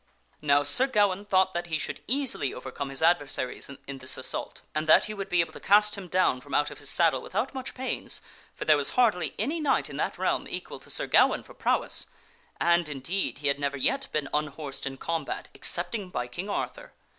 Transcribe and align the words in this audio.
Now, 0.41 0.63
Sir 0.63 0.87
Gawaine 0.87 1.25
thought 1.25 1.53
that 1.53 1.67
he 1.67 1.77
should 1.77 2.01
easily 2.07 2.55
overcome 2.55 2.89
his 2.89 3.03
adversary 3.03 3.61
in 3.87 3.99
this 3.99 4.17
assault 4.17 4.63
and 4.73 4.87
that 4.87 5.05
he 5.05 5.13
would 5.13 5.29
be 5.29 5.41
able 5.41 5.53
to 5.53 5.59
cast 5.59 5.95
him 5.95 6.07
down 6.07 6.41
from 6.41 6.55
out 6.55 6.71
of 6.71 6.79
his 6.79 6.89
saddle 6.89 7.21
without 7.21 7.53
much 7.53 7.75
pains, 7.75 8.19
for 8.55 8.65
there 8.65 8.77
was 8.77 8.89
hardly 8.97 9.35
any 9.37 9.59
knight 9.59 9.91
in 9.91 9.97
that 9.97 10.17
realm 10.17 10.47
equal 10.47 10.79
to 10.79 10.89
Sir 10.89 11.05
Gawaine 11.05 11.43
for 11.43 11.53
prowess. 11.53 12.07
And, 12.59 12.89
indeed, 12.89 13.37
he 13.37 13.47
had 13.47 13.59
never 13.59 13.77
yet 13.77 14.07
been 14.11 14.27
unhorsed 14.33 14.87
in 14.87 14.97
combat 14.97 15.49
excepting 15.53 16.09
by 16.09 16.25
King 16.25 16.49
Arthur. 16.49 16.93